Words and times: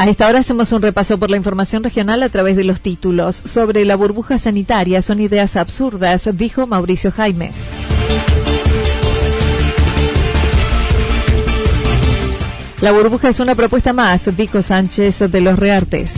A 0.00 0.08
esta 0.08 0.28
hora 0.28 0.38
hacemos 0.38 0.70
un 0.70 0.80
repaso 0.80 1.18
por 1.18 1.28
la 1.28 1.36
información 1.36 1.82
regional 1.82 2.22
a 2.22 2.28
través 2.28 2.54
de 2.54 2.62
los 2.62 2.80
títulos. 2.80 3.34
Sobre 3.34 3.84
la 3.84 3.96
burbuja 3.96 4.38
sanitaria 4.38 5.02
son 5.02 5.18
ideas 5.18 5.56
absurdas, 5.56 6.28
dijo 6.34 6.68
Mauricio 6.68 7.10
Jaimes. 7.10 7.56
La 12.80 12.92
burbuja 12.92 13.30
es 13.30 13.40
una 13.40 13.56
propuesta 13.56 13.92
más, 13.92 14.36
dijo 14.36 14.62
Sánchez 14.62 15.18
de 15.32 15.40
los 15.40 15.58
Reartes. 15.58 16.12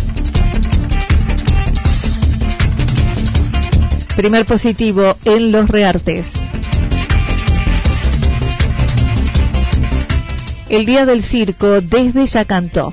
Primer 4.15 4.45
positivo 4.45 5.17
en 5.25 5.53
los 5.53 5.71
Reartes. 5.71 6.33
El 10.69 10.85
día 10.85 11.07
del 11.07 11.23
circo 11.23 11.81
desde 11.81 12.27
Yacanto. 12.27 12.93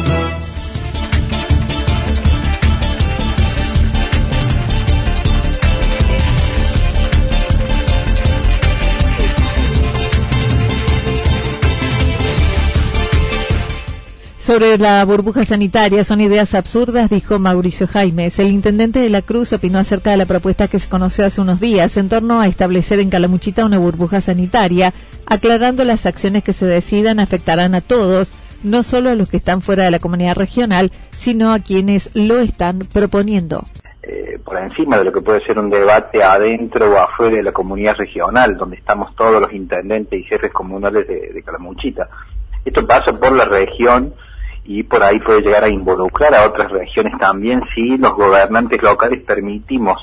Sobre 14.41 14.75
la 14.79 15.05
burbuja 15.05 15.45
sanitaria 15.45 16.03
son 16.03 16.19
ideas 16.19 16.55
absurdas, 16.55 17.11
dijo 17.11 17.37
Mauricio 17.37 17.85
Jaimes. 17.85 18.39
El 18.39 18.47
intendente 18.47 18.97
de 18.97 19.11
la 19.11 19.21
Cruz 19.21 19.53
opinó 19.53 19.77
acerca 19.77 20.09
de 20.09 20.17
la 20.17 20.25
propuesta 20.25 20.67
que 20.67 20.79
se 20.79 20.89
conoció 20.89 21.27
hace 21.27 21.41
unos 21.41 21.59
días 21.59 21.95
en 21.95 22.09
torno 22.09 22.41
a 22.41 22.47
establecer 22.47 22.99
en 22.99 23.11
Calamuchita 23.11 23.63
una 23.63 23.77
burbuja 23.77 24.19
sanitaria, 24.19 24.93
aclarando 25.27 25.83
las 25.83 26.07
acciones 26.07 26.43
que 26.43 26.53
se 26.53 26.65
decidan 26.65 27.19
afectarán 27.19 27.75
a 27.75 27.81
todos, 27.81 28.33
no 28.63 28.81
solo 28.81 29.11
a 29.11 29.15
los 29.15 29.29
que 29.29 29.37
están 29.37 29.61
fuera 29.61 29.83
de 29.83 29.91
la 29.91 29.99
comunidad 29.99 30.37
regional, 30.37 30.91
sino 31.11 31.53
a 31.53 31.59
quienes 31.59 32.09
lo 32.15 32.39
están 32.39 32.79
proponiendo. 32.91 33.61
Eh, 34.01 34.39
por 34.43 34.57
encima 34.57 34.97
de 34.97 35.03
lo 35.03 35.11
que 35.11 35.21
puede 35.21 35.45
ser 35.45 35.59
un 35.59 35.69
debate 35.69 36.23
adentro 36.23 36.91
o 36.91 36.97
afuera 36.97 37.35
de 37.35 37.43
la 37.43 37.51
comunidad 37.51 37.95
regional, 37.95 38.57
donde 38.57 38.77
estamos 38.77 39.15
todos 39.15 39.39
los 39.39 39.53
intendentes 39.53 40.19
y 40.19 40.23
jefes 40.23 40.51
comunales 40.51 41.07
de 41.07 41.43
Calamuchita. 41.45 42.09
Esto 42.65 42.87
pasa 42.87 43.13
por 43.13 43.33
la 43.33 43.45
región 43.45 44.15
y 44.63 44.83
por 44.83 45.03
ahí 45.03 45.19
puede 45.19 45.41
llegar 45.41 45.63
a 45.63 45.69
involucrar 45.69 46.33
a 46.35 46.45
otras 46.45 46.71
regiones 46.71 47.13
también 47.19 47.61
si 47.73 47.97
los 47.97 48.13
gobernantes 48.13 48.81
locales 48.81 49.21
permitimos 49.23 49.97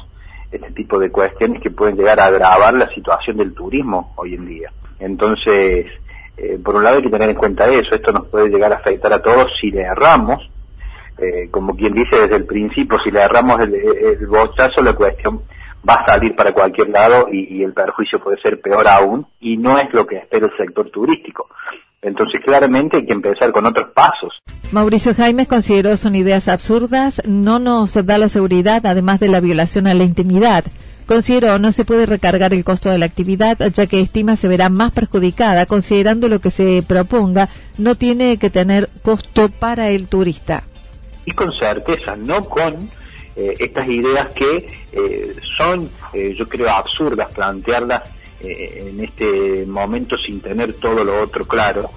este 0.50 0.70
tipo 0.72 0.98
de 0.98 1.10
cuestiones 1.10 1.62
que 1.62 1.70
pueden 1.70 1.96
llegar 1.96 2.18
a 2.20 2.26
agravar 2.26 2.74
la 2.74 2.88
situación 2.94 3.36
del 3.36 3.54
turismo 3.54 4.12
hoy 4.16 4.34
en 4.34 4.46
día. 4.46 4.72
Entonces, 4.98 5.86
eh, 6.36 6.58
por 6.62 6.74
un 6.74 6.84
lado 6.84 6.96
hay 6.96 7.02
que 7.02 7.10
tener 7.10 7.28
en 7.28 7.36
cuenta 7.36 7.68
eso, 7.68 7.94
esto 7.94 8.12
nos 8.12 8.26
puede 8.28 8.48
llegar 8.48 8.72
a 8.72 8.76
afectar 8.76 9.12
a 9.12 9.22
todos 9.22 9.46
si 9.60 9.70
le 9.70 9.82
erramos, 9.82 10.50
eh, 11.18 11.48
como 11.50 11.76
quien 11.76 11.92
dice 11.94 12.16
desde 12.16 12.36
el 12.36 12.46
principio, 12.46 12.98
si 13.04 13.10
le 13.10 13.20
erramos 13.20 13.60
el, 13.60 14.26
bochazo, 14.26 14.82
la 14.82 14.94
cuestión 14.94 15.42
va 15.88 15.94
a 15.94 16.06
salir 16.06 16.34
para 16.34 16.52
cualquier 16.52 16.88
lado 16.88 17.28
y, 17.30 17.58
y 17.58 17.62
el 17.62 17.72
perjuicio 17.72 18.20
puede 18.20 18.40
ser 18.40 18.60
peor 18.60 18.88
aún, 18.88 19.26
y 19.40 19.56
no 19.56 19.78
es 19.78 19.92
lo 19.92 20.06
que 20.06 20.16
espera 20.16 20.46
el 20.46 20.56
sector 20.56 20.90
turístico. 20.90 21.48
Entonces, 22.02 22.40
claramente 22.44 22.98
hay 22.98 23.06
que 23.06 23.12
empezar 23.12 23.50
con 23.52 23.66
otros 23.66 23.90
pasos. 23.92 24.32
Mauricio 24.70 25.14
Jaimes 25.14 25.48
consideró 25.48 25.96
son 25.96 26.14
ideas 26.14 26.46
absurdas, 26.48 27.22
no 27.26 27.58
nos 27.58 27.94
da 28.06 28.18
la 28.18 28.28
seguridad, 28.28 28.84
además 28.86 29.18
de 29.18 29.28
la 29.28 29.40
violación 29.40 29.86
a 29.86 29.94
la 29.94 30.04
intimidad. 30.04 30.64
Consideró 31.06 31.58
no 31.58 31.72
se 31.72 31.86
puede 31.86 32.04
recargar 32.04 32.52
el 32.52 32.64
costo 32.64 32.90
de 32.90 32.98
la 32.98 33.06
actividad, 33.06 33.56
ya 33.72 33.86
que 33.86 34.02
estima 34.02 34.36
se 34.36 34.46
verá 34.46 34.68
más 34.68 34.92
perjudicada, 34.92 35.64
considerando 35.64 36.28
lo 36.28 36.38
que 36.38 36.50
se 36.50 36.84
proponga 36.86 37.48
no 37.78 37.94
tiene 37.94 38.36
que 38.36 38.50
tener 38.50 38.90
costo 39.02 39.48
para 39.48 39.88
el 39.88 40.06
turista. 40.06 40.64
Y 41.24 41.32
con 41.32 41.50
certeza, 41.58 42.14
no 42.14 42.44
con 42.44 42.90
eh, 43.36 43.54
estas 43.58 43.88
ideas 43.88 44.34
que 44.34 44.66
eh, 44.92 45.32
son, 45.56 45.88
eh, 46.12 46.34
yo 46.36 46.46
creo, 46.46 46.68
absurdas 46.68 47.32
plantearlas 47.32 48.02
eh, 48.40 48.90
en 48.90 49.00
este 49.02 49.66
momento 49.66 50.16
sin 50.16 50.40
tener 50.40 50.74
todo 50.74 51.02
lo 51.02 51.22
otro 51.22 51.44
claro 51.44 51.90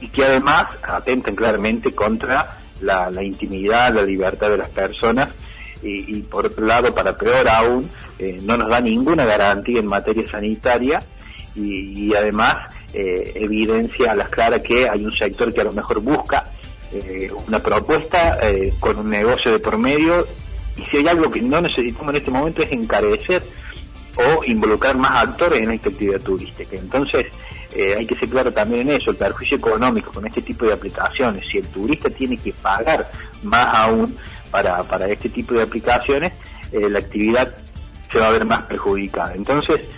y 0.00 0.08
que 0.08 0.24
además 0.24 0.66
atentan 0.82 1.34
claramente 1.34 1.94
contra 1.94 2.58
la, 2.82 3.10
intimidad, 3.22 3.94
la 3.94 4.02
libertad 4.02 4.50
de 4.50 4.58
las 4.58 4.68
personas 4.68 5.30
y, 5.82 6.20
por 6.22 6.46
otro 6.46 6.66
lado, 6.66 6.94
para 6.94 7.16
peor 7.16 7.48
aún, 7.48 7.88
eh, 8.18 8.40
no 8.42 8.56
nos 8.56 8.68
da 8.68 8.80
ninguna 8.80 9.24
garantía 9.24 9.78
en 9.80 9.86
materia 9.86 10.26
sanitaria 10.26 11.02
y, 11.54 12.12
además 12.14 12.74
eh, 12.92 13.32
evidencia 13.36 14.12
a 14.12 14.14
las 14.14 14.28
claras 14.28 14.60
que 14.60 14.88
hay 14.88 15.02
un 15.02 15.14
sector 15.14 15.54
que 15.54 15.62
a 15.62 15.64
lo 15.64 15.72
mejor 15.72 16.00
busca 16.00 16.50
una 17.46 17.58
propuesta 17.58 18.38
con 18.80 18.98
un 18.98 19.10
negocio 19.10 19.50
de 19.50 19.58
por 19.58 19.76
medio 19.76 20.26
y 20.76 20.82
si 20.90 20.98
hay 20.98 21.08
algo 21.08 21.30
que 21.30 21.42
no 21.42 21.60
necesitamos 21.60 22.10
en 22.10 22.16
este 22.16 22.30
momento 22.30 22.62
es 22.62 22.72
encarecer 22.72 23.42
o 24.16 24.44
involucrar 24.44 24.96
más 24.96 25.28
actores 25.28 25.62
en 25.62 25.70
esta 25.70 25.90
actividad 25.90 26.20
turística. 26.20 26.76
Entonces, 26.76 27.26
eh, 27.74 27.94
hay 27.98 28.06
que 28.06 28.16
ser 28.16 28.28
claro 28.28 28.52
también 28.52 28.88
en 28.88 28.96
eso, 28.96 29.10
el 29.10 29.16
perjuicio 29.16 29.58
económico 29.58 30.12
con 30.12 30.26
este 30.26 30.42
tipo 30.42 30.64
de 30.64 30.72
aplicaciones. 30.72 31.46
Si 31.48 31.58
el 31.58 31.66
turista 31.66 32.08
tiene 32.08 32.36
que 32.36 32.52
pagar 32.52 33.10
más 33.42 33.74
aún 33.74 34.16
para, 34.50 34.82
para 34.82 35.08
este 35.08 35.28
tipo 35.28 35.54
de 35.54 35.62
aplicaciones, 35.62 36.32
eh, 36.72 36.88
la 36.88 36.98
actividad 36.98 37.54
se 38.10 38.18
va 38.18 38.28
a 38.28 38.30
ver 38.30 38.44
más 38.44 38.62
perjudicada. 38.62 39.34
Entonces, 39.34 39.88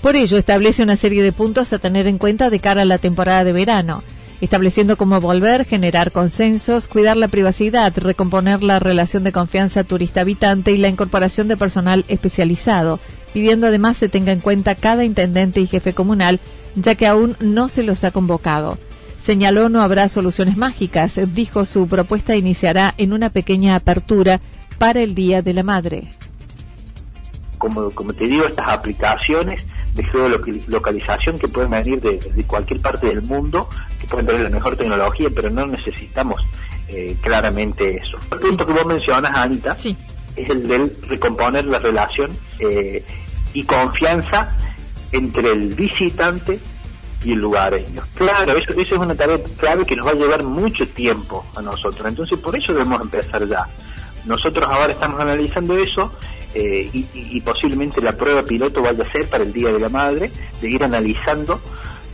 por 0.00 0.16
ello, 0.16 0.36
establece 0.36 0.82
una 0.82 0.96
serie 0.96 1.22
de 1.22 1.32
puntos 1.32 1.72
a 1.72 1.78
tener 1.78 2.06
en 2.06 2.18
cuenta 2.18 2.50
de 2.50 2.60
cara 2.60 2.82
a 2.82 2.84
la 2.84 2.98
temporada 2.98 3.44
de 3.44 3.52
verano 3.52 4.02
estableciendo 4.40 4.96
cómo 4.96 5.20
volver, 5.20 5.64
generar 5.64 6.12
consensos, 6.12 6.88
cuidar 6.88 7.16
la 7.16 7.28
privacidad, 7.28 7.92
recomponer 7.96 8.62
la 8.62 8.78
relación 8.78 9.24
de 9.24 9.32
confianza 9.32 9.84
turista-habitante 9.84 10.72
y 10.72 10.78
la 10.78 10.88
incorporación 10.88 11.48
de 11.48 11.56
personal 11.56 12.04
especializado, 12.08 13.00
pidiendo 13.32 13.66
además 13.66 13.96
se 13.96 14.08
tenga 14.08 14.32
en 14.32 14.40
cuenta 14.40 14.74
cada 14.74 15.04
intendente 15.04 15.60
y 15.60 15.66
jefe 15.66 15.92
comunal, 15.92 16.40
ya 16.76 16.94
que 16.94 17.06
aún 17.06 17.36
no 17.40 17.68
se 17.68 17.82
los 17.82 18.04
ha 18.04 18.10
convocado. 18.10 18.78
Señaló 19.24 19.70
no 19.70 19.80
habrá 19.80 20.08
soluciones 20.08 20.56
mágicas, 20.56 21.18
dijo 21.34 21.64
su 21.64 21.88
propuesta 21.88 22.36
iniciará 22.36 22.92
en 22.98 23.12
una 23.12 23.30
pequeña 23.30 23.74
apertura 23.74 24.40
para 24.78 25.00
el 25.00 25.14
Día 25.14 25.40
de 25.40 25.54
la 25.54 25.62
Madre. 25.62 26.10
Como, 27.56 27.90
como 27.92 28.12
te 28.12 28.26
digo, 28.26 28.44
estas 28.44 28.68
aplicaciones 28.68 29.64
de 29.94 30.04
geolocalización 30.04 31.38
que 31.38 31.48
pueden 31.48 31.70
venir 31.70 32.00
de, 32.00 32.44
cualquier 32.46 32.80
parte 32.80 33.06
del 33.06 33.22
mundo, 33.22 33.68
que 33.98 34.06
pueden 34.06 34.26
tener 34.26 34.42
la 34.42 34.50
mejor 34.50 34.76
tecnología, 34.76 35.28
pero 35.34 35.50
no 35.50 35.66
necesitamos 35.66 36.42
eh, 36.88 37.16
claramente 37.22 37.96
eso. 37.96 38.18
El 38.32 38.38
punto 38.40 38.66
que 38.66 38.72
vos 38.72 38.86
mencionas, 38.86 39.36
Anita, 39.36 39.76
Sí. 39.78 39.96
es 40.36 40.50
el 40.50 40.66
del 40.66 40.96
recomponer 41.08 41.64
la 41.66 41.78
relación 41.78 42.30
eh, 42.58 43.04
y 43.52 43.62
confianza 43.64 44.56
entre 45.12 45.52
el 45.52 45.74
visitante 45.74 46.58
y 47.24 47.32
el 47.32 47.38
lugareño. 47.38 48.02
Claro, 48.14 48.52
eso, 48.52 48.72
eso 48.72 48.94
es 48.96 49.00
una 49.00 49.14
tarea 49.14 49.38
clave 49.58 49.86
que 49.86 49.96
nos 49.96 50.06
va 50.06 50.10
a 50.10 50.14
llevar 50.14 50.42
mucho 50.42 50.86
tiempo 50.88 51.46
a 51.54 51.62
nosotros. 51.62 52.04
Entonces, 52.06 52.38
por 52.40 52.54
eso 52.56 52.72
debemos 52.72 53.00
empezar 53.00 53.46
ya. 53.48 53.66
Nosotros 54.26 54.66
ahora 54.68 54.92
estamos 54.92 55.20
analizando 55.20 55.76
eso 55.76 56.10
eh, 56.54 56.88
y, 56.92 57.40
posiblemente 57.40 58.00
la 58.00 58.16
prueba 58.16 58.44
piloto 58.44 58.80
vaya 58.80 59.02
a 59.02 59.12
ser 59.12 59.28
para 59.28 59.42
el 59.42 59.52
Día 59.52 59.72
de 59.72 59.80
la 59.80 59.88
Madre, 59.88 60.30
de 60.60 60.70
ir 60.70 60.84
analizando 60.84 61.60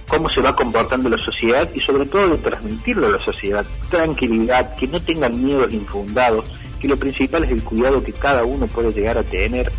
cómo 0.08 0.28
se 0.30 0.40
va 0.40 0.56
comportando 0.56 1.08
la 1.08 1.18
sociedad 1.18 1.68
y 1.74 1.80
sobre 1.80 2.06
todo 2.06 2.30
de 2.30 2.38
transmitirlo 2.38 3.06
a 3.06 3.10
la 3.10 3.24
sociedad. 3.24 3.66
Tranquilidad, 3.90 4.74
que 4.76 4.88
no 4.88 5.00
tengan 5.00 5.44
miedos 5.44 5.72
infundados, 5.72 6.50
que 6.80 6.88
lo 6.88 6.96
principal 6.96 7.44
es 7.44 7.50
el 7.50 7.62
cuidado 7.62 8.02
que 8.02 8.12
cada 8.12 8.44
uno 8.44 8.66
puede 8.66 8.92
llegar 8.92 9.18
a 9.18 9.22
tener 9.22 9.70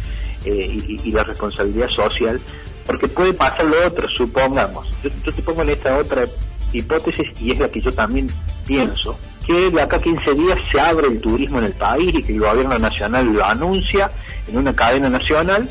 eh, 0.45 0.81
y, 0.87 1.09
y 1.09 1.11
la 1.11 1.23
responsabilidad 1.23 1.89
social, 1.89 2.39
porque 2.85 3.07
puede 3.07 3.33
pasar 3.33 3.65
lo 3.65 3.87
otro, 3.87 4.07
supongamos. 4.09 4.87
Yo, 5.03 5.09
yo 5.23 5.33
te 5.33 5.41
pongo 5.41 5.63
en 5.63 5.69
esta 5.69 5.97
otra 5.97 6.25
hipótesis 6.73 7.27
y 7.39 7.51
es 7.51 7.59
la 7.59 7.69
que 7.69 7.81
yo 7.81 7.91
también 7.91 8.27
pienso, 8.65 9.17
que 9.45 9.69
de 9.69 9.81
acá 9.81 9.97
a 9.97 10.01
15 10.01 10.33
días 10.33 10.59
se 10.71 10.79
abre 10.79 11.07
el 11.07 11.19
turismo 11.19 11.59
en 11.59 11.65
el 11.65 11.73
país 11.73 12.13
y 12.13 12.23
que 12.23 12.33
el 12.33 12.39
gobierno 12.39 12.77
nacional 12.77 13.25
lo 13.27 13.43
anuncia 13.43 14.09
en 14.51 14.57
una 14.57 14.75
cadena 14.75 15.09
nacional, 15.09 15.69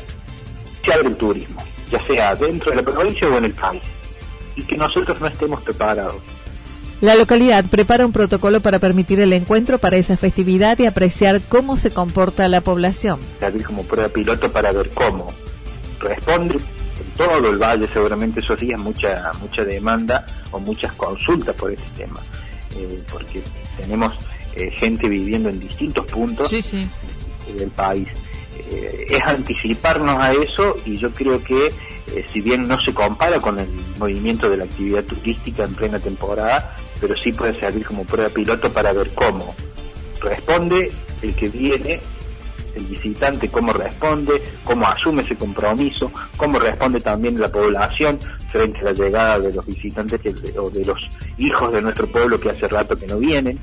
se 0.83 0.93
abre 0.93 1.09
el 1.09 1.17
turismo, 1.17 1.63
ya 1.91 2.05
sea 2.07 2.35
dentro 2.35 2.71
de 2.71 2.77
la 2.77 2.83
provincia 2.83 3.27
o 3.27 3.37
en 3.37 3.45
el 3.45 3.53
país, 3.53 3.81
y 4.55 4.63
que 4.63 4.75
nosotros 4.75 5.19
no 5.21 5.27
estemos 5.27 5.61
preparados. 5.61 6.21
La 7.01 7.15
localidad 7.15 7.65
prepara 7.65 8.05
un 8.05 8.11
protocolo 8.11 8.59
para 8.61 8.77
permitir 8.77 9.19
el 9.19 9.33
encuentro 9.33 9.79
para 9.79 9.97
esa 9.97 10.17
festividad 10.17 10.77
y 10.79 10.85
apreciar 10.85 11.41
cómo 11.49 11.77
se 11.77 11.89
comporta 11.89 12.47
la 12.47 12.61
población. 12.61 13.19
servir 13.39 13.63
como 13.63 13.83
prueba 13.83 14.09
piloto 14.09 14.51
para 14.51 14.71
ver 14.71 14.89
cómo 14.89 15.33
responde 15.99 16.55
en 16.55 17.13
todo 17.17 17.49
el 17.49 17.57
valle 17.57 17.87
seguramente 17.87 18.39
esos 18.39 18.59
días 18.59 18.79
mucha 18.79 19.31
mucha 19.39 19.63
demanda 19.63 20.25
o 20.51 20.59
muchas 20.59 20.91
consultas 20.93 21.55
por 21.55 21.71
este 21.71 21.89
tema 22.03 22.19
eh, 22.75 23.03
porque 23.11 23.43
tenemos 23.77 24.13
eh, 24.55 24.71
gente 24.77 25.07
viviendo 25.07 25.49
en 25.49 25.59
distintos 25.59 26.05
puntos 26.05 26.49
sí. 26.49 26.63
del 27.55 27.69
país 27.69 28.07
Eh, 28.57 29.07
es 29.09 29.21
anticiparnos 29.25 30.21
a 30.21 30.33
eso 30.33 30.75
y 30.85 30.97
yo 30.97 31.11
creo 31.11 31.41
que 31.43 31.67
eh, 31.67 32.25
si 32.31 32.41
bien 32.41 32.67
no 32.67 32.81
se 32.81 32.93
compara 32.93 33.39
con 33.39 33.59
el 33.59 33.69
movimiento 33.97 34.49
de 34.49 34.57
la 34.57 34.65
actividad 34.65 35.03
turística 35.03 35.63
en 35.63 35.73
plena 35.73 35.99
temporada 35.99 36.75
pero 36.99 37.15
sí 37.15 37.31
puede 37.31 37.53
servir 37.57 37.85
como 37.85 38.03
prueba 38.03 38.29
piloto 38.29 38.71
para 38.71 38.91
ver 38.91 39.09
cómo 39.15 39.55
responde 40.21 40.91
el 41.21 41.33
que 41.33 41.47
viene 41.49 41.99
el 42.75 42.85
visitante, 42.85 43.49
cómo 43.49 43.73
responde, 43.73 44.41
cómo 44.63 44.87
asume 44.87 45.23
ese 45.23 45.35
compromiso, 45.35 46.11
cómo 46.37 46.57
responde 46.59 47.01
también 47.01 47.39
la 47.39 47.49
población 47.49 48.17
frente 48.49 48.79
a 48.79 48.83
la 48.85 48.91
llegada 48.93 49.39
de 49.39 49.53
los 49.53 49.65
visitantes 49.65 50.21
que- 50.21 50.57
o 50.57 50.69
de 50.69 50.85
los 50.85 51.09
hijos 51.37 51.71
de 51.73 51.81
nuestro 51.81 52.07
pueblo 52.09 52.39
que 52.39 52.49
hace 52.49 52.67
rato 52.67 52.97
que 52.97 53.07
no 53.07 53.17
vienen. 53.17 53.59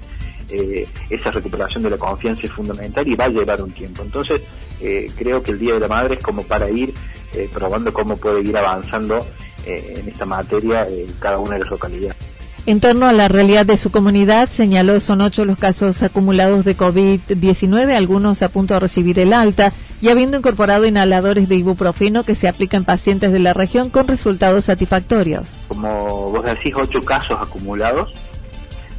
Eh, 0.50 0.86
esa 1.10 1.30
recuperación 1.30 1.82
de 1.82 1.90
la 1.90 1.98
confianza 1.98 2.42
es 2.44 2.52
fundamental 2.52 3.06
y 3.06 3.14
va 3.14 3.26
a 3.26 3.28
llevar 3.28 3.62
un 3.62 3.72
tiempo. 3.72 4.02
Entonces, 4.02 4.40
eh, 4.80 5.10
creo 5.16 5.42
que 5.42 5.50
el 5.50 5.58
Día 5.58 5.74
de 5.74 5.80
la 5.80 5.88
Madre 5.88 6.14
es 6.14 6.22
como 6.22 6.42
para 6.42 6.70
ir 6.70 6.94
eh, 7.34 7.48
probando 7.52 7.92
cómo 7.92 8.16
puede 8.16 8.40
ir 8.42 8.56
avanzando 8.56 9.26
eh, 9.66 9.96
en 9.98 10.08
esta 10.08 10.24
materia 10.24 10.88
en 10.88 11.12
cada 11.18 11.38
una 11.38 11.54
de 11.54 11.60
las 11.60 11.70
localidades. 11.70 12.16
En 12.64 12.80
torno 12.80 13.06
a 13.06 13.12
la 13.12 13.28
realidad 13.28 13.64
de 13.64 13.78
su 13.78 13.90
comunidad, 13.90 14.48
señaló 14.50 15.00
son 15.00 15.22
ocho 15.22 15.44
los 15.44 15.58
casos 15.58 16.02
acumulados 16.02 16.64
de 16.64 16.76
COVID-19, 16.76 17.94
algunos 17.94 18.42
a 18.42 18.50
punto 18.50 18.74
de 18.74 18.80
recibir 18.80 19.18
el 19.18 19.32
alta, 19.32 19.72
y 20.02 20.10
habiendo 20.10 20.36
incorporado 20.36 20.84
inhaladores 20.84 21.48
de 21.48 21.56
ibuprofeno 21.56 22.24
que 22.24 22.34
se 22.34 22.46
aplican 22.46 22.84
pacientes 22.84 23.32
de 23.32 23.38
la 23.38 23.54
región 23.54 23.88
con 23.88 24.06
resultados 24.06 24.66
satisfactorios. 24.66 25.56
como 25.68 26.30
vos 26.30 26.44
decís, 26.44 26.74
ocho 26.76 27.00
casos 27.00 27.40
acumulados. 27.40 28.12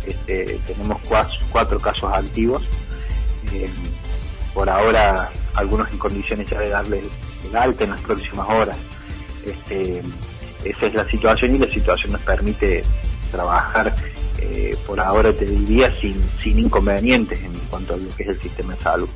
Este, 0.10 0.60
tenemos 0.66 0.98
cuatro, 1.52 1.80
casos 1.80 2.12
activos. 2.14 2.68
Eh, 3.54 3.70
por 4.54 4.70
ahora, 4.70 5.30
algunos 5.56 5.90
en 5.92 5.98
condiciones 5.98 6.50
ya 6.50 6.60
de 6.60 6.70
darle 6.70 7.04
el 7.48 7.56
alta 7.56 7.84
en 7.84 7.92
las 7.92 8.02
próximas 8.02 8.50
horas. 8.50 8.76
Este, 9.46 10.02
esa 10.66 10.86
es 10.88 10.94
la 10.94 11.08
situación 11.10 11.56
y 11.56 11.60
la 11.60 11.72
situación 11.72 12.12
nos 12.14 12.22
permite 12.22 12.84
trabajar, 13.32 13.96
eh, 14.40 14.76
por 14.86 15.00
ahora 15.00 15.32
te 15.32 15.46
diría, 15.46 15.94
sin, 16.02 16.20
inconvenientes 16.60 17.40
en 17.44 17.54
cuanto 17.70 17.94
a 17.94 17.98
lo 17.98 18.10
que 18.16 18.24
es 18.24 18.30
el 18.30 18.42
sistema 18.42 18.74
de 18.76 18.82
salud. 18.82 19.10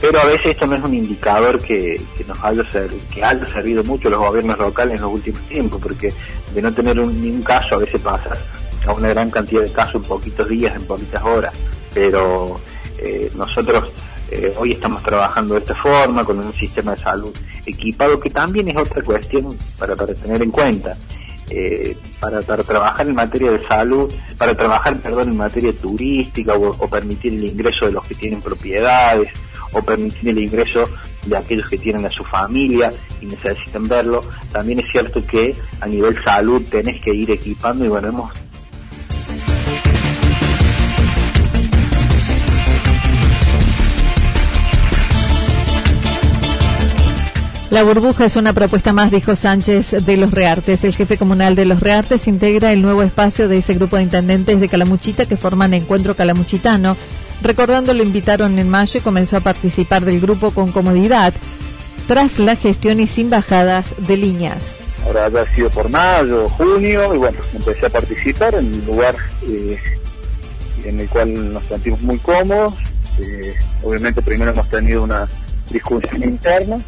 Pero 0.00 0.20
a 0.20 0.26
veces 0.26 0.46
esto 0.48 0.66
no 0.66 0.76
es 0.76 0.82
un 0.84 0.92
indicador 0.92 1.58
que, 1.62 1.98
nos 2.26 2.38
haya, 2.44 2.70
ser- 2.70 2.90
que 3.14 3.24
haya 3.24 3.46
servido 3.46 3.82
mucho 3.82 4.10
los 4.10 4.18
gobiernos 4.20 4.58
locales 4.58 4.96
en 4.96 5.00
los 5.02 5.12
últimos 5.12 5.40
tiempos, 5.48 5.80
porque 5.80 6.12
de 6.54 6.60
no 6.62 6.70
tener 6.72 7.00
un, 7.00 7.18
ni 7.20 7.30
un 7.30 7.42
caso 7.42 7.76
a 7.76 7.78
veces 7.78 8.00
pasa 8.02 8.36
a 8.86 8.92
una 8.92 9.08
gran 9.08 9.30
cantidad 9.30 9.62
de 9.62 9.72
casos 9.72 9.96
en 9.96 10.02
poquitos 10.02 10.48
días, 10.48 10.74
en 10.74 10.86
poquitas 10.86 11.22
horas. 11.22 11.52
Pero 11.92 12.60
eh, 12.98 13.30
nosotros 13.34 13.90
eh, 14.30 14.54
hoy 14.58 14.72
estamos 14.72 15.02
trabajando 15.02 15.54
de 15.54 15.60
esta 15.60 15.74
forma, 15.74 16.24
con 16.24 16.38
un 16.38 16.52
sistema 16.54 16.94
de 16.94 17.02
salud 17.02 17.36
equipado, 17.64 18.18
que 18.18 18.30
también 18.30 18.68
es 18.68 18.76
otra 18.76 19.02
cuestión 19.02 19.56
para, 19.78 19.94
tener 19.96 20.42
en 20.42 20.50
cuenta. 20.50 20.96
Eh, 21.48 21.96
para, 22.18 22.40
para 22.40 22.64
trabajar 22.64 23.06
en 23.06 23.14
materia 23.14 23.52
de 23.52 23.62
salud, 23.62 24.12
para 24.36 24.56
trabajar, 24.56 25.00
perdón, 25.00 25.28
en 25.28 25.36
materia 25.36 25.72
turística 25.72 26.54
o, 26.54 26.70
o 26.70 26.90
permitir 26.90 27.34
el 27.34 27.48
ingreso 27.48 27.86
de 27.86 27.92
los 27.92 28.04
que 28.04 28.16
tienen 28.16 28.42
propiedades 28.42 29.30
o 29.72 29.82
permitir 29.82 30.30
el 30.30 30.38
ingreso 30.38 30.88
de 31.26 31.36
aquellos 31.36 31.68
que 31.68 31.78
tienen 31.78 32.04
a 32.04 32.10
su 32.10 32.24
familia 32.24 32.90
y 33.20 33.26
necesitan 33.26 33.86
verlo. 33.86 34.22
También 34.50 34.80
es 34.80 34.90
cierto 34.90 35.24
que 35.24 35.54
a 35.80 35.86
nivel 35.86 36.20
salud 36.22 36.62
tenés 36.68 37.00
que 37.00 37.14
ir 37.14 37.30
equipando 37.30 37.84
y 37.84 37.88
bueno, 37.88 38.08
hemos 38.08 38.32
La 47.70 47.82
burbuja 47.82 48.24
es 48.24 48.36
una 48.36 48.52
propuesta 48.52 48.92
más, 48.92 49.10
dijo 49.10 49.34
Sánchez 49.34 49.90
de 50.06 50.16
los 50.16 50.30
Reartes. 50.30 50.84
El 50.84 50.94
jefe 50.94 51.18
comunal 51.18 51.56
de 51.56 51.64
los 51.64 51.80
Reartes 51.80 52.28
integra 52.28 52.72
el 52.72 52.80
nuevo 52.80 53.02
espacio 53.02 53.48
de 53.48 53.58
ese 53.58 53.74
grupo 53.74 53.96
de 53.96 54.04
intendentes 54.04 54.60
de 54.60 54.68
Calamuchita 54.68 55.26
que 55.26 55.36
forman 55.36 55.74
Encuentro 55.74 56.14
Calamuchitano. 56.14 56.96
Recordando, 57.42 57.92
lo 57.92 58.04
invitaron 58.04 58.60
en 58.60 58.68
mayo 58.68 58.98
y 58.98 59.02
comenzó 59.02 59.36
a 59.36 59.40
participar 59.40 60.04
del 60.04 60.20
grupo 60.20 60.52
con 60.52 60.70
comodidad, 60.70 61.34
tras 62.06 62.38
la 62.38 62.54
gestión 62.54 63.00
y 63.00 63.08
sin 63.08 63.30
bajadas 63.30 63.86
de 63.98 64.16
líneas. 64.16 64.76
ahora 65.04 65.24
habrá 65.24 65.52
sido 65.52 65.68
por 65.70 65.90
mayo, 65.90 66.48
junio, 66.50 67.14
y 67.14 67.18
bueno, 67.18 67.38
empecé 67.52 67.86
a 67.86 67.90
participar 67.90 68.54
en 68.54 68.66
un 68.74 68.86
lugar 68.86 69.16
eh, 69.48 69.76
en 70.84 71.00
el 71.00 71.08
cual 71.08 71.52
nos 71.52 71.64
sentimos 71.64 72.00
muy 72.00 72.18
cómodos. 72.18 72.74
Eh, 73.18 73.54
obviamente 73.82 74.22
primero 74.22 74.52
hemos 74.52 74.68
tenido 74.70 75.02
una 75.02 75.26
discusión 75.70 76.22
interna, 76.22 76.78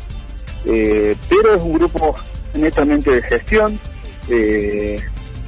eh, 0.67 1.15
pero 1.29 1.55
es 1.55 1.62
un 1.62 1.75
grupo 1.75 2.15
netamente 2.55 3.11
de 3.12 3.23
gestión. 3.23 3.79
Eh, 4.29 5.00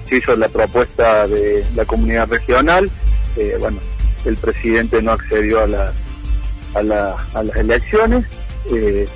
se 0.09 0.17
hizo 0.17 0.35
la 0.37 0.49
propuesta 0.49 1.27
de 1.27 1.65
la 1.75 1.85
comunidad 1.85 2.29
regional, 2.29 2.91
eh, 3.37 3.57
bueno, 3.61 3.79
el 4.25 4.37
presidente 4.37 5.01
no 5.03 5.13
accedió 5.13 5.61
a, 5.61 5.67
la- 5.67 5.93
a, 6.75 6.83
la- 6.83 7.17
a 7.35 7.43
las 7.43 7.57
elecciones. 7.57 8.25
eh, 8.75 9.07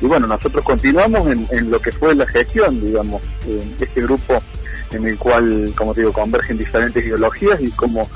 y 0.00 0.06
bueno, 0.06 0.26
nosotros 0.26 0.64
continuamos 0.64 1.26
en, 1.28 1.46
en 1.52 1.70
lo 1.70 1.80
que 1.80 1.92
fue 1.92 2.14
la 2.14 2.26
gestión, 2.26 2.80
digamos, 2.80 3.22
en 3.46 3.76
este 3.80 4.02
grupo 4.02 4.42
en 4.90 5.06
el 5.06 5.16
cual, 5.16 5.72
como 5.76 5.94
te 5.94 6.00
digo, 6.00 6.12
convergen 6.12 6.58
diferentes 6.58 7.04
ideologías 7.04 7.60
y 7.60 7.70
como 7.70 8.08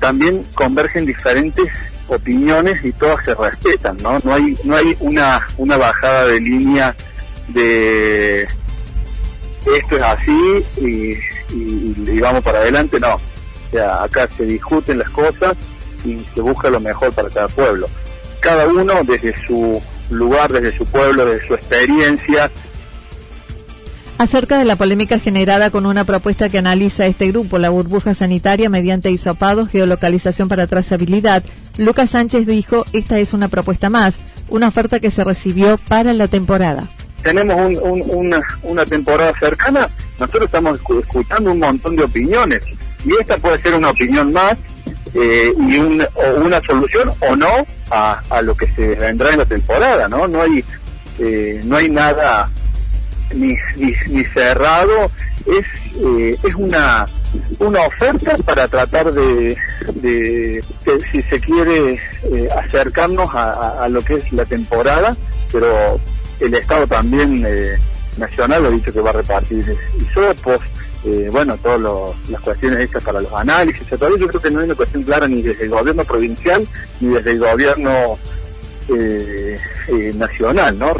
también 0.00 0.44
convergen 0.54 1.06
diferentes 1.06 1.68
opiniones 2.08 2.80
y 2.84 2.92
todas 2.92 3.24
se 3.24 3.34
respetan, 3.34 3.96
¿no? 3.98 4.18
No 4.24 4.34
hay, 4.34 4.54
no 4.64 4.76
hay 4.76 4.96
una, 5.00 5.46
una 5.58 5.76
bajada 5.76 6.26
de 6.26 6.40
línea 6.40 6.96
de 7.48 8.48
esto 9.76 9.96
es 9.96 10.02
así 10.02 10.64
y, 10.80 12.20
vamos 12.20 12.42
para 12.42 12.60
adelante, 12.60 12.98
no. 12.98 13.14
O 13.14 13.70
sea, 13.70 14.02
acá 14.02 14.28
se 14.36 14.44
discuten 14.44 14.98
las 14.98 15.10
cosas 15.10 15.56
y 16.04 16.18
se 16.34 16.40
busca 16.40 16.70
lo 16.70 16.80
mejor 16.80 17.12
para 17.12 17.28
cada 17.28 17.48
pueblo. 17.48 17.86
Cada 18.40 18.66
uno 18.66 18.94
desde 19.04 19.34
su 19.46 19.82
lugar, 20.10 20.52
desde 20.52 20.76
su 20.76 20.84
pueblo, 20.86 21.26
desde 21.26 21.46
su 21.46 21.54
experiencia, 21.54 22.50
Acerca 24.20 24.58
de 24.58 24.66
la 24.66 24.76
polémica 24.76 25.18
generada 25.18 25.70
con 25.70 25.86
una 25.86 26.04
propuesta 26.04 26.50
que 26.50 26.58
analiza 26.58 27.06
este 27.06 27.28
grupo, 27.28 27.56
la 27.56 27.70
burbuja 27.70 28.12
sanitaria 28.14 28.68
mediante 28.68 29.10
hisopados, 29.10 29.70
geolocalización 29.70 30.46
para 30.46 30.66
trazabilidad, 30.66 31.42
Lucas 31.78 32.10
Sánchez 32.10 32.46
dijo, 32.46 32.84
esta 32.92 33.18
es 33.18 33.32
una 33.32 33.48
propuesta 33.48 33.88
más, 33.88 34.20
una 34.50 34.68
oferta 34.68 35.00
que 35.00 35.10
se 35.10 35.24
recibió 35.24 35.78
para 35.88 36.12
la 36.12 36.28
temporada. 36.28 36.86
tenemos 37.22 37.54
un- 37.58 37.78
un- 38.14 38.42
una, 38.62 38.84
temporada 38.84 39.32
cercana, 39.40 39.88
nosotros 40.18 40.44
estamos 40.44 40.78
escu- 40.78 41.00
escuchando 41.00 41.52
un 41.52 41.58
montón 41.58 41.96
de 41.96 42.04
opiniones 42.04 42.60
y 43.04 43.12
esta 43.18 43.38
puede 43.38 43.56
ser 43.62 43.72
una 43.74 43.88
opinión 43.90 44.32
más 44.34 44.54
eh, 45.14 45.50
y 45.68 45.78
una 45.78 46.60
solución 46.66 47.10
o 47.20 47.36
no 47.36 47.66
a, 47.90 48.20
a, 48.30 48.42
lo 48.42 48.54
que 48.54 48.66
se 48.68 48.94
vendrá 48.96 49.30
en 49.32 49.38
la 49.38 49.44
temporada, 49.46 50.08
¿no? 50.08 50.28
No 50.28 50.42
hay, 50.42 50.62
eh, 51.18 51.60
no 51.64 51.76
hay 51.76 51.88
nada 51.90 52.50
ni, 53.34 53.56
ni, 54.08 54.24
cerrado, 54.24 55.10
es, 55.46 55.66
eh, 56.02 56.36
es 56.42 56.54
una, 56.54 57.06
una 57.58 57.80
oferta 57.82 58.36
para 58.44 58.68
tratar 58.68 59.12
de, 59.12 59.56
de, 59.94 60.64
si 61.10 61.22
se 61.22 61.40
quiere, 61.40 62.00
acercarnos 62.56 63.34
a, 63.34 63.84
a, 63.84 63.88
lo 63.88 64.02
que 64.02 64.14
es 64.14 64.32
la 64.32 64.44
temporada, 64.44 65.16
pero 65.50 66.00
el 66.40 66.54
Estado 66.54 66.86
también 66.86 67.44
nacional 68.16 68.66
ha 68.66 68.70
dicho 68.70 68.92
que 68.92 69.00
va 69.00 69.10
a 69.10 69.14
repartir 69.14 69.76
hisopos, 69.98 70.60
eh, 71.04 71.28
bueno, 71.32 71.56
todas 71.56 72.14
las 72.28 72.40
cuestiones 72.42 72.80
hechas 72.80 73.02
para 73.02 73.22
los 73.22 73.32
análisis, 73.32 73.88
yo 73.88 74.28
creo 74.28 74.40
que 74.40 74.50
no 74.50 74.60
hay 74.60 74.66
una 74.66 74.74
cuestión 74.74 75.02
clara 75.02 75.26
ni 75.26 75.40
desde 75.40 75.64
el 75.64 75.70
gobierno 75.70 76.04
provincial 76.04 76.68
ni 77.00 77.08
desde 77.08 77.30
el 77.30 77.38
gobierno 77.38 78.18
eh, 78.88 79.58
eh, 79.88 80.12
nacional, 80.14 80.78
¿no? 80.78 80.92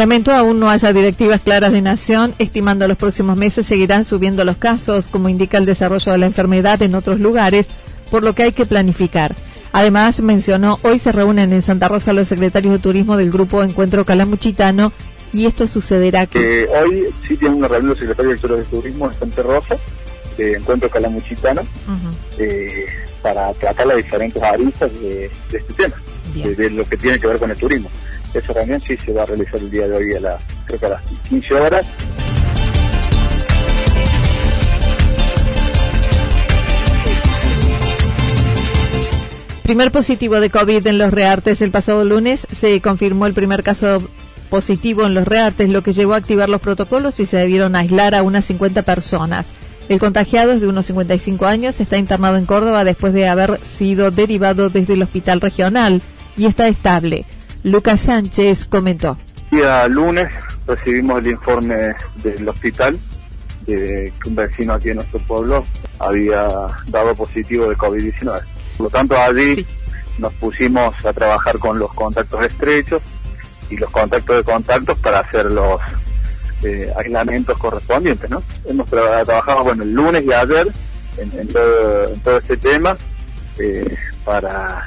Lamento 0.00 0.32
aún 0.32 0.58
no 0.58 0.70
haya 0.70 0.94
directivas 0.94 1.42
claras 1.42 1.72
de 1.72 1.82
nación, 1.82 2.34
estimando 2.38 2.88
los 2.88 2.96
próximos 2.96 3.36
meses 3.36 3.66
seguirán 3.66 4.06
subiendo 4.06 4.46
los 4.46 4.56
casos, 4.56 5.08
como 5.08 5.28
indica 5.28 5.58
el 5.58 5.66
desarrollo 5.66 6.12
de 6.12 6.16
la 6.16 6.24
enfermedad 6.24 6.80
en 6.80 6.94
otros 6.94 7.20
lugares, 7.20 7.66
por 8.10 8.22
lo 8.22 8.34
que 8.34 8.44
hay 8.44 8.52
que 8.52 8.64
planificar. 8.64 9.36
Además, 9.72 10.22
mencionó, 10.22 10.78
hoy 10.84 10.98
se 11.00 11.12
reúnen 11.12 11.52
en 11.52 11.60
Santa 11.60 11.88
Rosa 11.88 12.14
los 12.14 12.28
secretarios 12.28 12.72
de 12.72 12.78
turismo 12.78 13.18
del 13.18 13.30
grupo 13.30 13.62
Encuentro 13.62 14.06
Calamuchitano 14.06 14.90
y 15.34 15.44
esto 15.44 15.66
sucederá 15.66 16.24
que... 16.24 16.66
hoy 16.82 17.04
sí 17.28 17.36
tiene 17.36 17.56
una 17.56 17.68
reunión 17.68 17.92
de 17.92 18.00
secretarios 18.00 18.40
de 18.40 18.64
Turismo 18.64 19.10
en 19.10 19.18
Santa 19.18 19.42
Rosa, 19.42 19.76
de 20.38 20.54
Encuentro 20.54 20.88
Calamuchitano, 20.88 21.60
eh, 22.38 22.86
para 23.20 23.52
tratar 23.52 23.86
las 23.86 23.98
diferentes 23.98 24.42
aristas 24.42 24.90
de, 24.98 25.30
este 25.52 25.74
tema, 25.74 25.96
de, 26.34 26.70
lo 26.70 26.88
que 26.88 26.96
tiene 26.96 27.18
que 27.18 27.26
ver 27.26 27.38
con 27.38 27.50
el 27.50 27.58
turismo. 27.58 27.90
Esa 28.32 28.52
reunión 28.52 28.80
sí 28.80 28.96
se 28.96 29.12
va 29.12 29.24
a 29.24 29.26
realizar 29.26 29.56
el 29.56 29.70
día 29.70 29.88
de 29.88 29.96
hoy 29.96 30.14
a 30.14 30.20
las, 30.20 30.44
creo 30.64 30.78
que 30.78 30.86
a 30.86 30.88
las 30.90 31.02
15 31.28 31.54
horas. 31.54 31.86
Primer 39.64 39.92
positivo 39.92 40.40
de 40.40 40.50
COVID 40.50 40.86
en 40.86 40.98
los 40.98 41.10
reartes 41.12 41.60
el 41.60 41.70
pasado 41.70 42.04
lunes 42.04 42.46
se 42.52 42.80
confirmó 42.80 43.26
el 43.26 43.34
primer 43.34 43.62
caso 43.62 44.02
positivo 44.48 45.06
en 45.06 45.14
los 45.14 45.26
reartes, 45.26 45.70
lo 45.70 45.82
que 45.82 45.92
llevó 45.92 46.14
a 46.14 46.16
activar 46.16 46.48
los 46.48 46.60
protocolos 46.60 47.20
y 47.20 47.26
se 47.26 47.36
debieron 47.36 47.76
aislar 47.76 48.14
a 48.14 48.22
unas 48.22 48.44
50 48.46 48.82
personas. 48.82 49.46
El 49.88 49.98
contagiado 49.98 50.52
es 50.52 50.60
de 50.60 50.68
unos 50.68 50.86
55 50.86 51.46
años, 51.46 51.80
está 51.80 51.98
internado 51.98 52.36
en 52.36 52.46
Córdoba 52.46 52.84
después 52.84 53.12
de 53.12 53.28
haber 53.28 53.58
sido 53.60 54.10
derivado 54.10 54.70
desde 54.70 54.94
el 54.94 55.02
hospital 55.02 55.40
regional 55.40 56.02
y 56.36 56.46
está 56.46 56.68
estable. 56.68 57.24
Lucas 57.62 58.00
Sánchez 58.00 58.66
comentó. 58.66 59.16
El 59.50 59.58
día 59.58 59.88
lunes 59.88 60.32
recibimos 60.66 61.18
el 61.20 61.28
informe 61.28 61.94
del 62.22 62.48
hospital 62.48 62.98
de 63.66 64.12
que 64.22 64.28
un 64.28 64.36
vecino 64.36 64.74
aquí 64.74 64.90
en 64.90 64.96
nuestro 64.96 65.18
pueblo 65.20 65.64
había 65.98 66.48
dado 66.88 67.14
positivo 67.14 67.66
de 67.68 67.76
COVID-19. 67.76 68.40
Por 68.76 68.84
lo 68.84 68.90
tanto, 68.90 69.16
allí 69.16 69.66
nos 70.18 70.32
pusimos 70.34 70.94
a 71.04 71.12
trabajar 71.12 71.58
con 71.58 71.78
los 71.78 71.92
contactos 71.92 72.44
estrechos, 72.44 73.02
y 73.70 73.76
los 73.76 73.90
contactos 73.90 74.36
de 74.36 74.44
contactos 74.44 74.98
para 74.98 75.20
hacer 75.20 75.46
los 75.46 75.80
eh, 76.62 76.92
aislamientos 76.96 77.58
correspondientes, 77.58 78.28
¿no? 78.28 78.42
Hemos 78.66 78.90
trabajado, 78.90 79.64
bueno, 79.64 79.84
el 79.84 79.92
lunes 79.92 80.24
y 80.24 80.32
ayer 80.32 80.68
en, 81.16 81.48
todo, 81.48 82.38
este 82.38 82.56
tema 82.56 82.96
eh, 83.58 83.96
para 84.24 84.84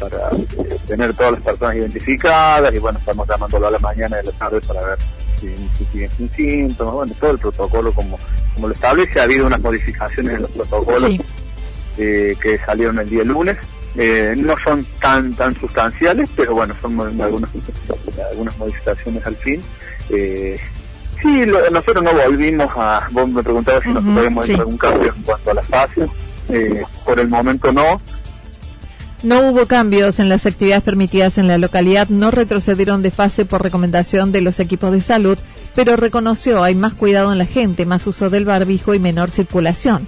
para 0.00 0.30
eh, 0.30 0.78
tener 0.86 1.14
todas 1.14 1.32
las 1.32 1.42
personas 1.42 1.76
identificadas 1.76 2.74
y 2.74 2.78
bueno, 2.78 2.98
estamos 2.98 3.28
llamándolo 3.28 3.66
a 3.66 3.70
la 3.70 3.78
mañana 3.78 4.16
y 4.16 4.20
a 4.20 4.30
la 4.30 4.38
tarde 4.38 4.60
para 4.62 4.86
ver 4.86 4.98
si, 5.40 5.84
tienen 5.86 6.30
síntomas, 6.30 6.94
bueno, 6.94 7.14
todo 7.20 7.30
el 7.30 7.38
protocolo 7.38 7.92
como, 7.92 8.18
como 8.54 8.68
lo 8.68 8.74
establece, 8.74 9.20
ha 9.20 9.24
habido 9.24 9.46
unas 9.46 9.60
modificaciones 9.60 10.34
en 10.34 10.42
los 10.42 10.50
protocolos 10.50 11.16
que 11.96 12.58
salieron 12.64 12.98
el 12.98 13.10
día 13.10 13.24
lunes, 13.24 13.58
eh, 13.96 14.34
no 14.36 14.56
son 14.58 14.86
tan 15.00 15.32
tan 15.34 15.58
sustanciales, 15.58 16.28
pero 16.36 16.54
bueno, 16.54 16.74
son 16.80 17.00
algunas, 17.20 17.50
algunas 18.30 18.56
modificaciones 18.58 19.26
al 19.26 19.36
fin. 19.36 19.60
Eh, 20.10 20.56
sí, 21.20 21.42
nosotros 21.72 22.02
no 22.04 22.12
volvimos 22.12 22.70
a, 22.76 23.08
vos 23.10 23.28
me 23.28 23.42
preguntabas 23.42 23.82
si 23.82 23.90
nos 23.90 24.04
podemos 24.04 24.44
hacer 24.44 24.60
algún 24.60 24.78
cambio 24.78 25.12
en 25.14 25.22
cuanto 25.22 25.50
a 25.50 25.54
la 25.54 25.62
fase, 25.62 26.08
eh, 26.50 26.82
por 27.04 27.18
el 27.18 27.28
momento 27.28 27.72
no. 27.72 28.00
No 29.22 29.40
hubo 29.50 29.66
cambios 29.66 30.18
en 30.18 30.30
las 30.30 30.46
actividades 30.46 30.82
permitidas 30.82 31.36
en 31.36 31.46
la 31.46 31.58
localidad, 31.58 32.08
no 32.08 32.30
retrocedieron 32.30 33.02
de 33.02 33.10
fase 33.10 33.44
por 33.44 33.62
recomendación 33.62 34.32
de 34.32 34.40
los 34.40 34.60
equipos 34.60 34.92
de 34.92 35.02
salud, 35.02 35.38
pero 35.74 35.96
reconoció 35.96 36.62
hay 36.62 36.74
más 36.74 36.94
cuidado 36.94 37.30
en 37.30 37.36
la 37.36 37.44
gente, 37.44 37.84
más 37.84 38.06
uso 38.06 38.30
del 38.30 38.46
barbijo 38.46 38.94
y 38.94 38.98
menor 38.98 39.30
circulación. 39.30 40.06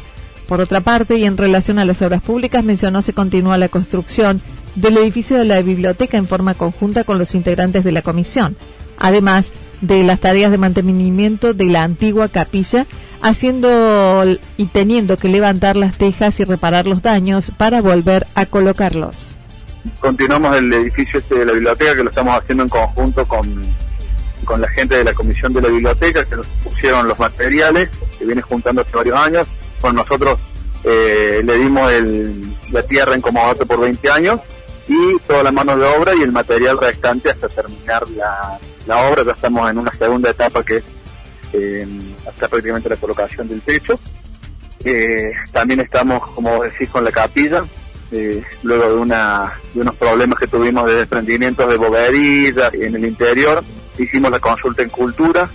Por 0.48 0.62
otra 0.62 0.80
parte, 0.80 1.18
y 1.18 1.24
en 1.24 1.36
relación 1.36 1.78
a 1.78 1.84
las 1.84 2.00
obras 2.00 2.22
públicas, 2.22 2.64
mencionó 2.64 3.02
se 3.02 3.12
continúa 3.12 3.58
la 3.58 3.68
construcción 3.68 4.40
del 4.76 4.96
edificio 4.96 5.36
de 5.36 5.44
la 5.44 5.60
biblioteca 5.60 6.16
en 6.16 6.26
forma 6.26 6.54
conjunta 6.54 7.04
con 7.04 7.18
los 7.18 7.34
integrantes 7.34 7.84
de 7.84 7.92
la 7.92 8.00
comisión, 8.00 8.56
además 8.98 9.50
de 9.82 10.04
las 10.04 10.20
tareas 10.20 10.50
de 10.50 10.58
mantenimiento 10.58 11.52
de 11.52 11.66
la 11.66 11.82
antigua 11.82 12.28
capilla, 12.28 12.86
haciendo 13.22 14.24
y 14.56 14.66
teniendo 14.66 15.16
que 15.16 15.28
levantar 15.28 15.76
las 15.76 15.96
tejas 15.96 16.38
y 16.40 16.44
reparar 16.44 16.86
los 16.86 17.02
daños 17.02 17.50
para 17.56 17.80
volver 17.80 18.26
a 18.34 18.46
colocarlos. 18.46 19.36
Continuamos 20.00 20.56
el 20.56 20.72
edificio 20.72 21.18
este 21.18 21.36
de 21.36 21.46
la 21.46 21.52
biblioteca 21.52 21.96
que 21.96 22.04
lo 22.04 22.10
estamos 22.10 22.38
haciendo 22.38 22.64
en 22.64 22.68
conjunto 22.68 23.26
con, 23.26 23.62
con 24.44 24.60
la 24.60 24.68
gente 24.68 24.96
de 24.96 25.04
la 25.04 25.14
comisión 25.14 25.52
de 25.52 25.62
la 25.62 25.68
biblioteca 25.68 26.24
que 26.24 26.36
nos 26.36 26.46
pusieron 26.62 27.08
los 27.08 27.18
materiales 27.18 27.88
que 28.18 28.24
viene 28.24 28.42
juntando 28.42 28.82
hace 28.82 28.96
varios 28.96 29.18
años 29.18 29.46
con 29.80 29.96
nosotros 29.96 30.38
eh, 30.84 31.42
le 31.44 31.58
dimos 31.58 31.92
la 32.70 32.82
tierra 32.82 33.14
en 33.14 33.20
comodato 33.20 33.66
por 33.66 33.80
20 33.80 34.10
años 34.10 34.40
y 34.88 35.18
toda 35.26 35.44
la 35.44 35.52
mano 35.52 35.76
de 35.76 35.86
obra 35.86 36.14
y 36.14 36.22
el 36.22 36.32
material 36.32 36.78
restante 36.78 37.30
hasta 37.30 37.48
terminar 37.48 38.02
la, 38.08 38.96
obra. 39.08 39.24
Ya 39.24 39.32
estamos 39.32 39.70
en 39.70 39.78
una 39.78 39.92
segunda 39.92 40.30
etapa 40.30 40.64
que 40.64 40.78
es 40.78 40.84
eh, 41.52 41.86
hasta 42.26 42.48
prácticamente 42.48 42.88
la 42.88 42.96
colocación 42.96 43.48
del 43.48 43.60
techo. 43.62 43.98
Eh, 44.84 45.32
también 45.52 45.80
estamos, 45.80 46.30
como 46.30 46.62
decís, 46.62 46.88
con 46.90 47.04
la 47.04 47.12
capilla, 47.12 47.64
luego 48.62 48.88
de, 48.88 48.94
unos 49.80 49.96
problemas 49.96 50.38
que 50.38 50.46
tuvimos 50.46 50.86
de 50.86 50.96
desprendimientos 50.96 51.68
de 51.68 51.76
bovedillas 51.76 52.74
en 52.74 52.96
el 52.96 53.04
interior. 53.04 53.62
Hicimos 53.98 54.30
la 54.30 54.38
consulta 54.38 54.82
en 54.82 54.90
cultura 54.90 55.48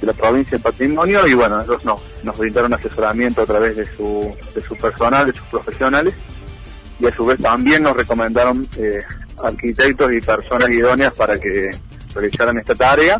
de 0.00 0.06
la 0.06 0.12
provincia 0.12 0.58
de 0.58 0.64
patrimonio 0.64 1.26
y 1.26 1.34
bueno, 1.34 1.60
ellos 1.62 1.84
nos, 1.84 2.00
nos 2.24 2.36
brindaron 2.36 2.74
asesoramiento 2.74 3.42
a 3.42 3.46
través 3.46 3.76
de 3.76 3.84
su, 3.84 4.34
de 4.52 4.60
su 4.60 4.76
personal, 4.76 5.26
de 5.26 5.32
sus 5.32 5.46
profesionales 5.46 6.14
y 7.02 7.06
a 7.06 7.14
su 7.14 7.26
vez 7.26 7.40
también 7.40 7.82
nos 7.82 7.96
recomendaron 7.96 8.66
eh, 8.76 9.00
arquitectos 9.42 10.12
y 10.12 10.20
personas 10.20 10.70
idóneas 10.70 11.12
para 11.14 11.38
que 11.38 11.70
realizaran 12.14 12.58
esta 12.58 12.74
tarea. 12.74 13.18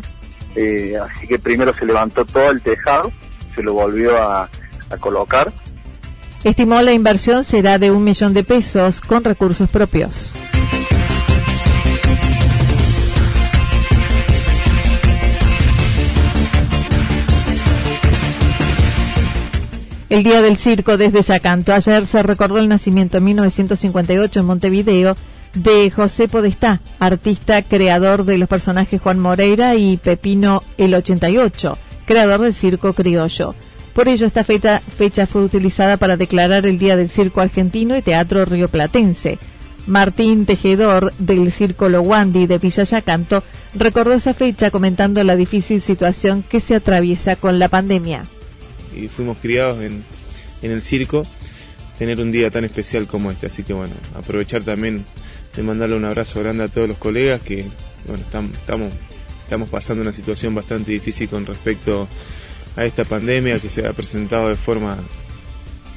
Eh, 0.55 0.95
así 1.01 1.27
que 1.27 1.39
primero 1.39 1.73
se 1.73 1.85
levantó 1.85 2.25
todo 2.25 2.51
el 2.51 2.61
tejado, 2.61 3.11
se 3.55 3.63
lo 3.63 3.73
volvió 3.73 4.21
a, 4.21 4.49
a 4.89 4.97
colocar. 4.97 5.51
Estimó 6.43 6.81
la 6.81 6.93
inversión 6.93 7.43
será 7.43 7.77
de 7.77 7.91
un 7.91 8.03
millón 8.03 8.33
de 8.33 8.43
pesos 8.43 8.99
con 9.01 9.23
recursos 9.23 9.69
propios. 9.69 10.33
El 20.13 20.23
Día 20.23 20.43
del 20.43 20.57
Circo 20.57 20.95
desde 20.95 21.23
Yacanto. 21.23 21.73
Ayer 21.73 22.05
se 22.05 22.21
recordó 22.21 22.59
el 22.59 22.67
nacimiento 22.69 23.17
en 23.17 23.23
1958 23.23 24.41
en 24.41 24.45
Montevideo 24.45 25.15
de 25.53 25.91
José 25.91 26.27
Podestá, 26.27 26.81
artista 26.99 27.61
creador 27.61 28.25
de 28.25 28.37
los 28.37 28.49
personajes 28.49 29.01
Juan 29.01 29.19
Moreira 29.19 29.75
y 29.75 29.97
Pepino 29.97 30.63
el 30.77 30.93
88, 30.93 31.77
creador 32.05 32.41
del 32.41 32.53
circo 32.53 32.93
criollo. 32.93 33.55
Por 33.93 34.07
ello, 34.07 34.25
esta 34.25 34.43
fecha, 34.43 34.79
fecha 34.79 35.27
fue 35.27 35.43
utilizada 35.43 35.97
para 35.97 36.17
declarar 36.17 36.65
el 36.65 36.79
Día 36.79 36.95
del 36.95 37.09
Circo 37.09 37.41
Argentino 37.41 37.95
y 37.95 38.01
Teatro 38.01 38.43
Rioplatense. 38.45 39.37
Martín 39.85 40.45
Tejedor, 40.45 41.13
del 41.19 41.51
Circo 41.51 41.89
Lowandi 41.89 42.47
de 42.47 42.57
Villa 42.57 42.83
Yacanto, 42.83 43.43
recordó 43.75 44.13
esa 44.13 44.33
fecha 44.33 44.71
comentando 44.71 45.23
la 45.23 45.35
difícil 45.35 45.81
situación 45.81 46.41
que 46.41 46.61
se 46.61 46.75
atraviesa 46.75 47.35
con 47.35 47.59
la 47.59 47.67
pandemia 47.67 48.23
y 48.95 49.07
fuimos 49.07 49.37
criados 49.39 49.79
en, 49.81 50.03
en 50.61 50.71
el 50.71 50.81
circo, 50.81 51.25
tener 51.97 52.19
un 52.19 52.31
día 52.31 52.49
tan 52.49 52.65
especial 52.65 53.07
como 53.07 53.31
este. 53.31 53.47
Así 53.47 53.63
que 53.63 53.73
bueno, 53.73 53.93
aprovechar 54.15 54.63
también 54.63 55.05
de 55.55 55.63
mandarle 55.63 55.95
un 55.95 56.05
abrazo 56.05 56.39
grande 56.39 56.63
a 56.63 56.67
todos 56.67 56.87
los 56.87 56.97
colegas 56.97 57.43
que 57.43 57.65
bueno, 58.07 58.23
estamos, 58.23 58.93
estamos 59.43 59.69
pasando 59.69 60.01
una 60.01 60.11
situación 60.11 60.55
bastante 60.55 60.91
difícil 60.91 61.29
con 61.29 61.45
respecto 61.45 62.07
a 62.75 62.85
esta 62.85 63.03
pandemia 63.03 63.59
que 63.59 63.69
se 63.69 63.85
ha 63.85 63.93
presentado 63.93 64.49
de 64.49 64.55
forma 64.55 64.97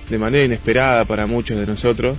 de 0.09 0.19
manera 0.19 0.45
inesperada 0.45 1.05
para 1.05 1.27
muchos 1.27 1.59
de 1.59 1.67
nosotros, 1.67 2.17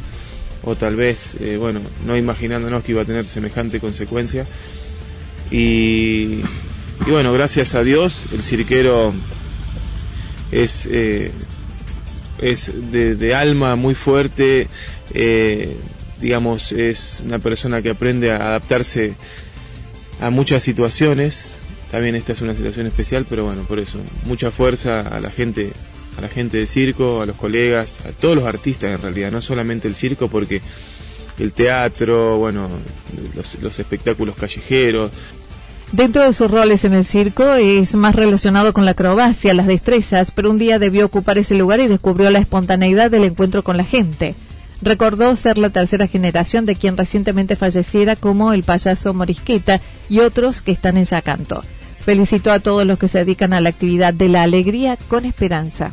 o 0.63 0.75
tal 0.75 0.95
vez, 0.95 1.35
eh, 1.39 1.57
bueno, 1.57 1.79
no 2.05 2.17
imaginándonos 2.17 2.83
que 2.83 2.91
iba 2.91 3.01
a 3.01 3.05
tener 3.05 3.25
semejante 3.25 3.79
consecuencia. 3.79 4.45
Y, 5.51 6.41
bueno, 7.07 7.31
gracias 7.31 7.75
a 7.75 7.83
Dios, 7.83 8.23
el 8.33 8.43
cirquero 8.43 9.13
es, 10.51 10.87
eh, 10.91 11.31
es 12.39 12.91
de, 12.91 13.35
alma 13.35 13.75
muy 13.75 13.95
fuerte, 13.95 14.67
eh, 15.13 15.77
digamos, 16.19 16.71
es 16.71 17.23
una 17.25 17.39
persona 17.39 17.81
que 17.81 17.91
aprende 17.91 18.31
a 18.31 18.37
adaptarse 18.37 19.15
a 20.19 20.29
muchas 20.29 20.63
situaciones. 20.63 21.53
También 21.91 22.15
esta 22.15 22.33
es 22.33 22.41
una 22.41 22.55
situación 22.55 22.87
especial, 22.87 23.25
pero 23.29 23.45
bueno, 23.45 23.63
por 23.63 23.79
eso, 23.79 23.99
mucha 24.25 24.51
fuerza 24.51 25.01
a 25.01 25.19
la 25.19 25.29
gente 25.29 25.71
a 26.17 26.21
la 26.21 26.29
gente 26.29 26.57
de 26.57 26.67
circo, 26.67 27.21
a 27.21 27.25
los 27.25 27.37
colegas, 27.37 27.99
a 28.05 28.11
todos 28.11 28.35
los 28.35 28.45
artistas 28.45 28.95
en 28.95 29.01
realidad, 29.01 29.31
no 29.31 29.41
solamente 29.41 29.87
el 29.87 29.95
circo, 29.95 30.27
porque 30.27 30.61
el 31.39 31.53
teatro, 31.53 32.37
bueno, 32.37 32.67
los, 33.35 33.79
espectáculos 33.79 34.35
callejeros. 34.35 35.11
Dentro 35.91 36.23
de 36.23 36.33
sus 36.33 36.49
roles 36.51 36.83
en 36.83 36.93
el 36.93 37.05
circo 37.05 37.53
es 37.53 37.93
más 37.93 38.15
relacionado 38.15 38.73
con 38.73 38.83
la 38.83 38.91
acrobacia, 38.91 39.53
las 39.53 39.67
destrezas, 39.67 40.31
pero 40.31 40.49
un 40.49 40.57
día 40.57 40.79
debió 40.79 41.05
ocupar 41.05 41.37
ese 41.37 41.55
lugar 41.55 41.79
y 41.79 41.87
descubrió 41.87 42.29
la 42.29 42.39
espontaneidad 42.39 43.11
del 43.11 43.23
encuentro 43.23 43.63
con 43.63 43.77
la 43.77 43.85
gente. 43.85 44.35
Recordó 44.81 45.35
ser 45.35 45.57
la 45.57 45.69
tercera 45.69 46.07
generación 46.07 46.65
de 46.65 46.75
quien 46.75 46.97
recientemente 46.97 47.55
falleciera 47.55 48.15
como 48.15 48.53
el 48.53 48.63
payaso 48.63 49.13
Morisqueta 49.13 49.81
y 50.07 50.19
otros 50.19 50.61
que 50.61 50.71
están 50.71 50.97
en 50.97 51.05
Yacanto. 51.05 51.61
Felicitó 51.99 52.51
a 52.51 52.59
todos 52.59 52.85
los 52.85 52.99
que 52.99 53.07
se 53.07 53.19
dedican 53.19 53.53
a 53.53 53.61
la 53.61 53.69
actividad 53.69 54.13
de 54.13 54.29
la 54.29 54.43
alegría 54.43 54.97
con 55.09 55.25
esperanza. 55.25 55.91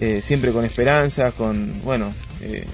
Eh, 0.00 0.20
siempre 0.22 0.50
con 0.50 0.64
esperanza, 0.64 1.30
con, 1.32 1.72
bueno, 1.84 2.10
eh, 2.42 2.66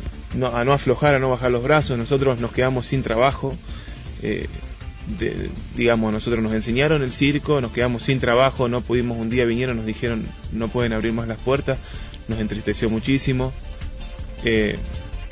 a 0.53 0.65
no 0.65 0.73
aflojar, 0.73 1.15
a 1.15 1.19
no 1.19 1.31
bajar 1.31 1.51
los 1.51 1.63
brazos. 1.63 1.99
Nosotros 1.99 2.41
nos 2.41 2.51
quedamos 2.53 2.87
sin 2.87 3.03
trabajo. 3.03 3.55
Eh, 4.23 4.47
digamos, 5.77 6.13
nosotros 6.13 6.43
nos 6.43 6.53
enseñaron 6.53 7.03
el 7.03 7.13
circo, 7.13 7.61
nos 7.61 7.73
quedamos 7.73 8.05
sin 8.05 8.21
trabajo, 8.21 8.69
no 8.69 8.81
pudimos, 8.83 9.19
un 9.19 9.29
día 9.29 9.45
vinieron, 9.45 9.77
nos 9.77 9.87
dijeron 9.87 10.25
no 10.53 10.69
pueden 10.69 10.93
abrir 10.93 11.13
más 11.13 11.27
las 11.27 11.41
puertas, 11.41 11.79
nos 12.29 12.39
entristeció 12.39 12.89
muchísimo. 12.89 13.53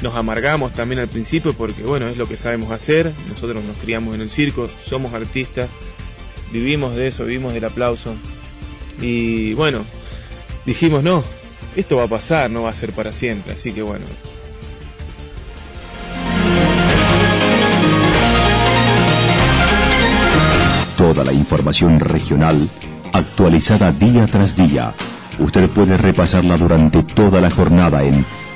Nos 0.03 0.15
amargamos 0.15 0.73
también 0.73 1.01
al 1.01 1.09
principio 1.09 1.55
porque, 1.55 1.83
bueno, 1.83 2.07
es 2.07 2.17
lo 2.17 2.27
que 2.27 2.37
sabemos 2.37 2.71
hacer, 2.71 3.13
nosotros 3.29 3.65
nos 3.65 3.77
criamos 3.79 4.15
en 4.15 4.21
el 4.21 4.31
circo, 4.31 4.69
somos 4.85 5.13
artistas, 5.13 5.69
vivimos 6.53 6.95
de 6.95 7.09
eso, 7.09 7.25
vivimos 7.25 7.53
del 7.53 7.65
aplauso. 7.65 8.15
Y 9.01 9.55
bueno, 9.55 9.85
dijimos 10.67 11.03
no, 11.03 11.25
esto 11.77 11.97
va 11.97 12.05
a 12.05 12.09
pasar, 12.09 12.51
no 12.51 12.63
va 12.63 12.71
a 12.71 12.75
ser 12.75 12.93
para 12.93 13.13
siempre, 13.13 13.53
así 13.53 13.73
que 13.73 13.83
bueno. 13.83 14.05
Toda 20.97 21.25
la 21.25 21.33
información 21.33 22.01
regional 22.01 22.69
actualizada 23.13 23.93
día 23.93 24.27
tras 24.27 24.55
día. 24.57 24.93
Usted 25.39 25.69
puede 25.71 25.97
repasarla 25.97 26.57
durante 26.57 27.05
toda 27.05 27.41
la 27.41 27.51
jornada 27.51 28.03
en 28.03 28.25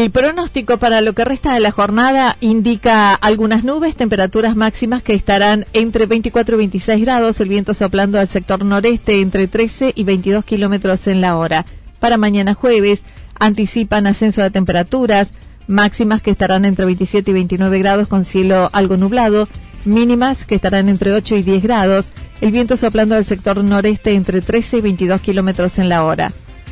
El 0.00 0.10
pronóstico 0.10 0.78
para 0.78 1.02
lo 1.02 1.12
que 1.12 1.26
resta 1.26 1.52
de 1.52 1.60
la 1.60 1.72
jornada 1.72 2.38
indica 2.40 3.12
algunas 3.12 3.64
nubes, 3.64 3.94
temperaturas 3.94 4.56
máximas 4.56 5.02
que 5.02 5.12
estarán 5.12 5.66
entre 5.74 6.06
24 6.06 6.54
y 6.54 6.58
26 6.58 7.02
grados, 7.02 7.38
el 7.38 7.50
viento 7.50 7.74
soplando 7.74 8.18
al 8.18 8.26
sector 8.26 8.64
noreste 8.64 9.20
entre 9.20 9.46
13 9.46 9.92
y 9.94 10.04
22 10.04 10.46
kilómetros 10.46 11.06
en 11.06 11.20
la 11.20 11.36
hora. 11.36 11.66
Para 11.98 12.16
mañana 12.16 12.54
jueves 12.54 13.02
anticipan 13.38 14.06
ascenso 14.06 14.40
de 14.40 14.48
temperaturas, 14.48 15.32
máximas 15.66 16.22
que 16.22 16.30
estarán 16.30 16.64
entre 16.64 16.86
27 16.86 17.30
y 17.30 17.34
29 17.34 17.78
grados 17.78 18.08
con 18.08 18.24
cielo 18.24 18.70
algo 18.72 18.96
nublado, 18.96 19.48
mínimas 19.84 20.46
que 20.46 20.54
estarán 20.54 20.88
entre 20.88 21.12
8 21.12 21.36
y 21.36 21.42
10 21.42 21.62
grados, 21.62 22.08
el 22.40 22.52
viento 22.52 22.78
soplando 22.78 23.16
al 23.16 23.26
sector 23.26 23.62
noreste 23.62 24.14
entre 24.14 24.40
13 24.40 24.78
y 24.78 24.80
22 24.80 25.20
kilómetros 25.20 25.78
en 25.78 25.90
la 25.90 26.04
hora. 26.04 26.32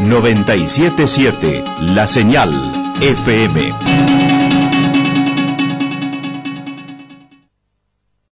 977 0.00 1.64
La 1.80 2.06
Señal 2.06 2.50
FM. 3.00 4.27